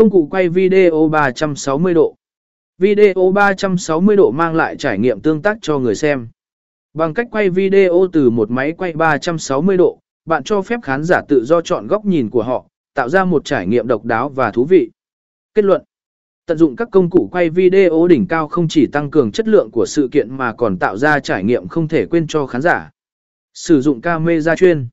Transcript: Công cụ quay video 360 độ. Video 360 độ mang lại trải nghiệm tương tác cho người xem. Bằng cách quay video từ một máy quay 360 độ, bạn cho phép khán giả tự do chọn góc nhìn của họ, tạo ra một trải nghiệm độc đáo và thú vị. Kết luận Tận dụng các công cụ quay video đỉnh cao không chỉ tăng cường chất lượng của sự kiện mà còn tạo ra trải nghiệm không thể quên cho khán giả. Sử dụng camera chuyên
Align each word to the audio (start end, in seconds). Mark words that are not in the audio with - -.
Công 0.00 0.10
cụ 0.10 0.28
quay 0.30 0.48
video 0.48 1.08
360 1.08 1.94
độ. 1.94 2.14
Video 2.78 3.32
360 3.34 4.16
độ 4.16 4.30
mang 4.30 4.54
lại 4.54 4.76
trải 4.76 4.98
nghiệm 4.98 5.20
tương 5.20 5.42
tác 5.42 5.58
cho 5.60 5.78
người 5.78 5.94
xem. 5.94 6.28
Bằng 6.94 7.14
cách 7.14 7.26
quay 7.30 7.50
video 7.50 8.06
từ 8.12 8.30
một 8.30 8.50
máy 8.50 8.72
quay 8.72 8.92
360 8.92 9.76
độ, 9.76 9.98
bạn 10.24 10.44
cho 10.44 10.62
phép 10.62 10.80
khán 10.82 11.04
giả 11.04 11.20
tự 11.28 11.44
do 11.44 11.60
chọn 11.60 11.86
góc 11.86 12.04
nhìn 12.04 12.30
của 12.30 12.42
họ, 12.42 12.66
tạo 12.94 13.08
ra 13.08 13.24
một 13.24 13.44
trải 13.44 13.66
nghiệm 13.66 13.86
độc 13.86 14.04
đáo 14.04 14.28
và 14.28 14.50
thú 14.50 14.64
vị. 14.64 14.90
Kết 15.54 15.64
luận 15.64 15.82
Tận 16.46 16.58
dụng 16.58 16.76
các 16.76 16.88
công 16.92 17.10
cụ 17.10 17.28
quay 17.32 17.50
video 17.50 18.06
đỉnh 18.06 18.26
cao 18.26 18.48
không 18.48 18.68
chỉ 18.68 18.86
tăng 18.86 19.10
cường 19.10 19.32
chất 19.32 19.48
lượng 19.48 19.70
của 19.70 19.86
sự 19.86 20.08
kiện 20.12 20.36
mà 20.36 20.52
còn 20.52 20.78
tạo 20.78 20.96
ra 20.96 21.20
trải 21.20 21.44
nghiệm 21.44 21.68
không 21.68 21.88
thể 21.88 22.06
quên 22.06 22.26
cho 22.26 22.46
khán 22.46 22.62
giả. 22.62 22.90
Sử 23.54 23.80
dụng 23.80 24.00
camera 24.00 24.56
chuyên 24.56 24.88